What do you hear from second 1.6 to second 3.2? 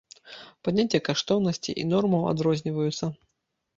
і нормаў адрозніваюцца.